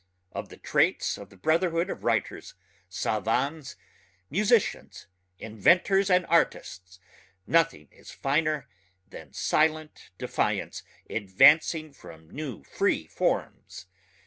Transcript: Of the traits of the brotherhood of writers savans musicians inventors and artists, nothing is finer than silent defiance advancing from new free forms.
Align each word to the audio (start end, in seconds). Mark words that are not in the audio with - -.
Of 0.31 0.49
the 0.49 0.57
traits 0.57 1.15
of 1.19 1.29
the 1.29 1.37
brotherhood 1.37 1.91
of 1.91 2.03
writers 2.03 2.55
savans 2.89 3.75
musicians 4.31 5.05
inventors 5.37 6.09
and 6.09 6.25
artists, 6.25 6.99
nothing 7.45 7.87
is 7.91 8.09
finer 8.09 8.67
than 9.07 9.31
silent 9.31 10.09
defiance 10.17 10.81
advancing 11.07 11.93
from 11.93 12.31
new 12.31 12.63
free 12.63 13.05
forms. 13.05 13.85